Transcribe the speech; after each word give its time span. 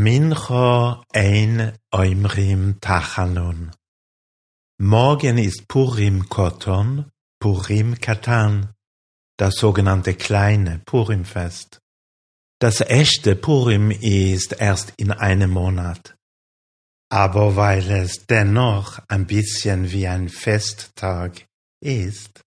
Bemincha 0.00 1.04
ein 1.12 1.76
Oimrim 1.92 2.80
Tachanun. 2.80 3.70
Morgen 4.78 5.36
ist 5.36 5.68
Purim 5.68 6.26
Koton, 6.26 7.10
Purim 7.38 8.00
Katan, 8.00 8.72
das 9.36 9.56
sogenannte 9.56 10.14
kleine 10.14 10.80
Purimfest. 10.86 11.80
Das 12.62 12.80
echte 12.80 13.36
Purim 13.36 13.90
ist 13.90 14.58
erst 14.58 14.94
in 14.96 15.12
einem 15.12 15.50
Monat. 15.50 16.16
Aber 17.10 17.56
weil 17.56 17.90
es 17.90 18.24
dennoch 18.24 19.00
ein 19.06 19.26
bisschen 19.26 19.92
wie 19.92 20.08
ein 20.08 20.30
Festtag 20.30 21.44
ist, 21.82 22.40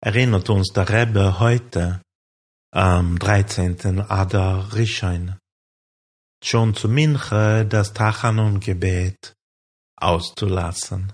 erinnert 0.00 0.48
uns 0.48 0.72
der 0.72 0.88
Rebbe 0.88 1.40
heute 1.40 2.00
am 2.72 3.18
13. 3.18 4.00
Adar 4.00 4.72
Rishon 4.72 5.36
schon 6.46 6.74
zu 6.74 6.88
Minche 6.88 7.66
das 7.66 7.92
Tachanun-Gebet 7.92 9.34
auszulassen. 9.96 11.12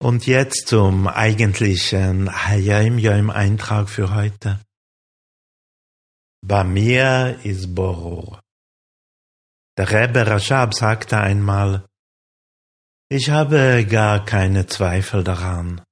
Und 0.00 0.26
jetzt 0.26 0.68
zum 0.68 1.08
eigentlichen 1.08 2.30
Hayim 2.46 2.98
Yom 2.98 3.30
Eintrag 3.30 3.88
für 3.88 4.14
heute. 4.14 4.60
Bei 6.46 6.62
mir 6.62 7.40
ist 7.42 7.74
Borur. 7.74 8.40
Der 9.76 9.90
Rebbe 9.90 10.24
Rashab 10.24 10.74
sagte 10.74 11.18
einmal, 11.18 11.84
ich 13.10 13.30
habe 13.30 13.84
gar 13.86 14.24
keine 14.24 14.66
Zweifel 14.66 15.24
daran, 15.24 15.82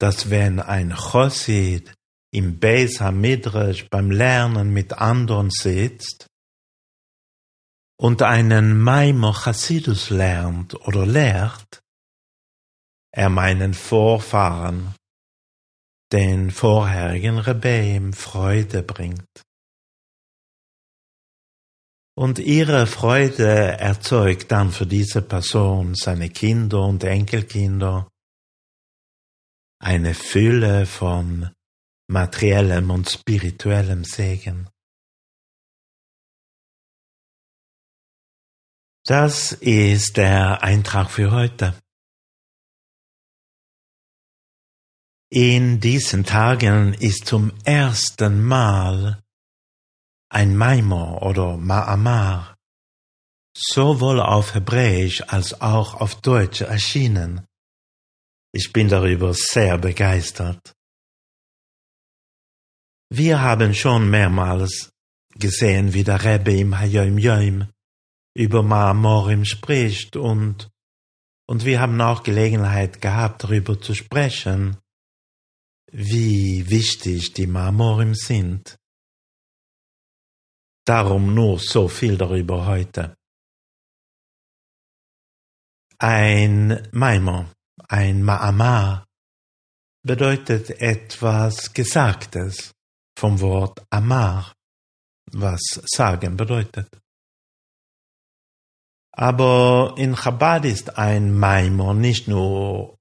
dass 0.00 0.30
wenn 0.30 0.58
ein 0.58 0.92
Chosid 0.92 1.94
im 2.34 2.58
Beis 2.58 3.00
Hamidrash 3.00 3.88
beim 3.90 4.10
Lernen 4.10 4.72
mit 4.72 4.92
anderen 4.92 5.50
sitzt 5.50 6.26
und 7.96 8.22
einen 8.22 8.80
Maimor 8.80 9.34
Chassidus 9.44 10.10
lernt 10.10 10.74
oder 10.86 11.06
lehrt, 11.06 11.80
er 13.12 13.28
meinen 13.28 13.72
Vorfahren, 13.72 14.96
den 16.12 16.50
vorherigen 16.50 17.38
Rebbeim 17.38 18.12
Freude 18.12 18.82
bringt. 18.82 19.42
Und 22.16 22.40
ihre 22.40 22.88
Freude 22.88 23.78
erzeugt 23.78 24.50
dann 24.50 24.72
für 24.72 24.86
diese 24.86 25.22
Person, 25.22 25.94
seine 25.94 26.30
Kinder 26.30 26.82
und 26.82 27.04
Enkelkinder, 27.04 28.08
eine 29.80 30.14
Fülle 30.14 30.86
von 30.86 31.54
materiellem 32.08 32.90
und 32.90 33.10
spirituellem 33.10 34.04
Segen. 34.04 34.68
Das 39.06 39.52
ist 39.52 40.16
der 40.16 40.62
Eintrag 40.62 41.10
für 41.10 41.30
heute. 41.30 41.74
In 45.30 45.80
diesen 45.80 46.24
Tagen 46.24 46.94
ist 46.94 47.26
zum 47.26 47.52
ersten 47.64 48.42
Mal 48.42 49.22
ein 50.30 50.56
Maimor 50.56 51.22
oder 51.22 51.56
Ma'amar 51.56 52.54
sowohl 53.56 54.20
auf 54.20 54.54
Hebräisch 54.54 55.22
als 55.22 55.60
auch 55.60 55.94
auf 56.00 56.20
Deutsch 56.20 56.62
erschienen. 56.62 57.46
Ich 58.52 58.72
bin 58.72 58.88
darüber 58.88 59.32
sehr 59.34 59.78
begeistert. 59.78 60.73
Wir 63.16 63.42
haben 63.42 63.74
schon 63.74 64.10
mehrmals 64.10 64.92
gesehen, 65.36 65.94
wie 65.94 66.02
der 66.02 66.24
Rebbe 66.24 66.52
im 66.52 66.76
Hayom 66.76 67.16
Yom 67.16 67.68
über 68.34 68.58
Ma'amorim 68.58 69.44
spricht 69.44 70.16
und, 70.16 70.68
und 71.46 71.64
wir 71.64 71.78
haben 71.78 72.00
auch 72.00 72.24
Gelegenheit 72.24 73.00
gehabt, 73.00 73.44
darüber 73.44 73.80
zu 73.80 73.94
sprechen, 73.94 74.78
wie 75.92 76.68
wichtig 76.68 77.34
die 77.34 77.46
Ma'amorim 77.46 78.16
sind. 78.16 78.80
Darum 80.84 81.36
nur 81.36 81.60
so 81.60 81.86
viel 81.86 82.18
darüber 82.18 82.66
heute. 82.66 83.14
Ein 85.98 86.88
Maimor, 86.90 87.52
ein 87.88 88.24
Ma'amar, 88.24 89.04
bedeutet 90.02 90.70
etwas 90.80 91.72
Gesagtes 91.72 92.73
vom 93.18 93.40
Wort 93.40 93.84
Amar, 93.90 94.54
was 95.32 95.80
sagen 95.86 96.36
bedeutet. 96.36 96.88
Aber 99.12 99.94
in 99.96 100.16
Chabad 100.16 100.64
ist 100.64 100.98
ein 100.98 101.36
Maimon 101.38 102.00
nicht 102.00 102.26
nur 102.26 102.98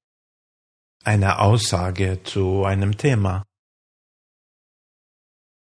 eine 1.03 1.39
Aussage 1.39 2.21
zu 2.23 2.65
einem 2.65 2.97
Thema. 2.97 3.43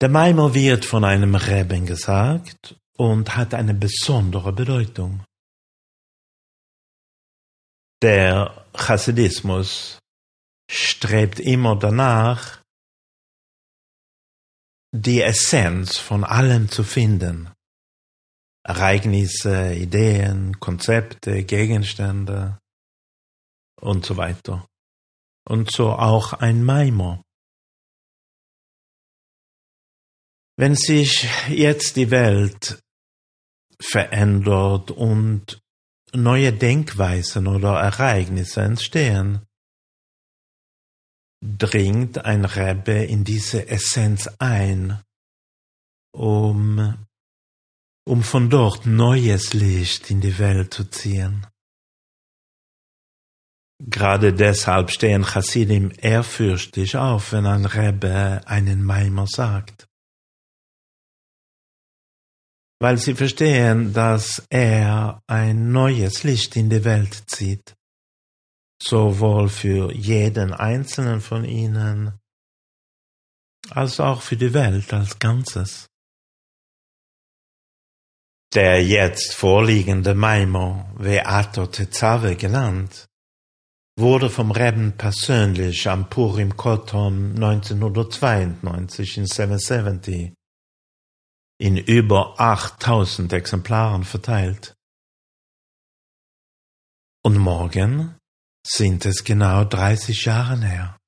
Der 0.01 0.09
Maimon 0.09 0.53
wird 0.53 0.85
von 0.85 1.05
einem 1.05 1.37
Reben 1.37 1.87
gesagt 1.87 2.77
und 2.97 3.37
hat 3.37 3.55
eine 3.55 3.73
besondere 3.73 4.53
Bedeutung. 4.53 5.25
Der 8.03 8.67
Chassidismus 8.77 10.01
strebt 10.69 11.39
immer 11.39 11.77
danach, 11.77 12.62
die 14.93 15.23
Essenz 15.23 15.99
von 15.99 16.23
allem 16.23 16.71
zu 16.71 16.85
finden. 16.85 17.51
Ereignisse, 18.65 19.75
Ideen, 19.75 20.61
Konzepte, 20.61 21.43
Gegenstände 21.43 22.59
und 23.81 24.07
so 24.07 24.17
weiter. 24.17 24.69
Und 25.45 25.73
so 25.73 25.91
auch 25.91 26.35
ein 26.35 26.63
Maimon. 26.63 27.23
Wenn 30.57 30.77
sich 30.77 31.27
jetzt 31.49 31.97
die 31.97 32.11
Welt 32.11 32.81
verändert 33.81 34.93
und 34.93 35.61
neue 36.13 36.53
Denkweisen 36.53 37.49
oder 37.49 37.81
Ereignisse 37.81 38.61
entstehen, 38.61 39.45
dringt 41.43 42.25
ein 42.25 42.45
Rebbe 42.45 42.93
in 42.93 43.25
diese 43.25 43.69
Essenz 43.69 44.29
ein, 44.39 45.03
um, 46.15 47.07
um 48.07 48.23
von 48.23 48.49
dort 48.49 48.87
neues 48.87 49.53
Licht 49.53 50.11
in 50.11 50.21
die 50.21 50.39
Welt 50.39 50.73
zu 50.73 50.85
ziehen. 50.85 51.47
Gerade 53.85 54.33
deshalb 54.33 54.93
stehen 54.93 55.25
Chassidim 55.25 55.93
ehrfürchtig 55.99 56.97
auf, 56.97 57.33
wenn 57.33 57.47
ein 57.47 57.65
Rebbe 57.65 58.41
einen 58.45 58.85
Maimer 58.85 59.27
sagt. 59.27 59.89
Weil 62.81 62.99
sie 62.99 63.15
verstehen, 63.15 63.93
dass 63.93 64.45
er 64.51 65.21
ein 65.27 65.73
neues 65.73 66.23
Licht 66.23 66.55
in 66.55 66.71
die 66.71 66.85
Welt 66.85 67.25
zieht 67.27 67.75
sowohl 68.83 69.49
für 69.49 69.93
jeden 69.93 70.53
einzelnen 70.53 71.21
von 71.21 71.45
ihnen 71.45 72.19
als 73.71 74.01
auch 74.01 74.23
für 74.23 74.37
die 74.37 74.53
Welt 74.53 74.93
als 74.93 75.19
Ganzes. 75.19 75.87
Der 78.55 78.85
jetzt 78.85 79.35
vorliegende 79.35 80.15
Maimon, 80.15 80.85
Veato 80.99 81.67
Tetzave 81.67 82.37
genannt, 82.37 83.07
wurde 83.97 84.29
vom 84.29 84.51
Reben 84.51 84.97
persönlich 84.97 85.89
am 85.89 86.11
Purim 86.11 86.57
Koton 86.57 87.35
1992 87.37 89.19
in 89.19 89.27
770 89.27 90.35
in 91.59 91.77
über 91.77 92.41
8000 92.41 93.33
Exemplaren 93.33 94.05
verteilt. 94.05 94.75
Und 97.25 97.39
morgen 97.39 98.19
sind 98.67 99.05
es 99.07 99.25
genau 99.25 99.65
30 99.65 100.25
Jahre 100.25 100.61
her. 100.61 100.99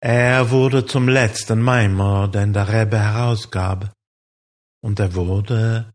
Er 0.00 0.50
wurde 0.50 0.84
zum 0.84 1.08
letzten 1.08 1.60
Maimer, 1.60 2.28
den 2.28 2.52
der 2.52 2.68
Rebbe 2.68 2.98
herausgab, 2.98 3.92
und 4.82 4.98
er 4.98 5.14
wurde 5.14 5.94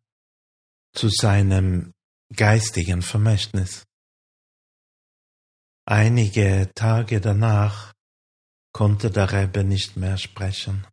zu 0.94 1.10
seinem 1.10 1.94
geistigen 2.34 3.02
Vermächtnis. 3.02 3.84
Einige 5.86 6.72
Tage 6.74 7.20
danach 7.22 7.94
konnte 8.74 9.12
der 9.12 9.32
Rebbe 9.32 9.64
nicht 9.64 9.98
mehr 9.98 10.18
sprechen. 10.18 10.88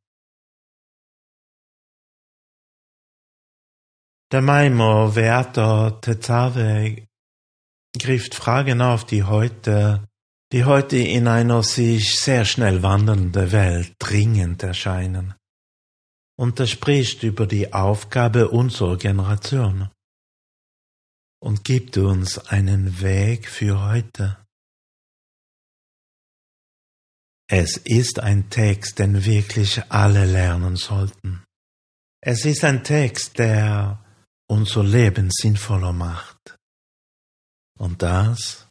Der 4.32 4.42
Maimor 4.42 5.14
Veator 5.14 6.00
Tetzave 6.00 7.06
griff 7.98 8.28
Fragen 8.32 8.80
auf, 8.80 9.04
die 9.04 9.22
heute, 9.24 10.06
die 10.52 10.64
heute 10.64 10.96
in 10.96 11.28
einer 11.28 11.62
sich 11.62 12.18
sehr 12.18 12.44
schnell 12.44 12.82
wandelnden 12.82 13.52
Welt 13.52 13.94
dringend 13.98 14.62
erscheinen. 14.62 15.34
und 16.36 16.58
er 16.58 16.66
spricht 16.66 17.22
über 17.22 17.46
die 17.46 17.72
Aufgabe 17.72 18.48
unserer 18.48 18.96
Generation 18.96 19.90
und 21.40 21.64
gibt 21.64 21.96
uns 21.96 22.38
einen 22.38 23.00
Weg 23.00 23.48
für 23.48 23.80
heute. 23.82 24.38
Es 27.48 27.76
ist 27.76 28.18
ein 28.18 28.48
Text, 28.50 28.98
den 28.98 29.24
wirklich 29.24 29.82
alle 29.90 30.24
lernen 30.24 30.76
sollten. 30.76 31.44
Es 32.20 32.44
ist 32.46 32.64
ein 32.64 32.82
Text, 32.82 33.38
der 33.38 34.02
unser 34.48 34.82
Leben 34.82 35.30
sinnvoller 35.30 35.92
macht. 35.92 36.33
Und 37.78 38.02
das, 38.02 38.68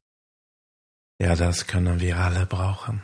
ja, 1.19 1.35
das 1.35 1.67
können 1.67 1.99
wir 1.99 2.17
alle 2.17 2.45
brauchen. 2.45 3.03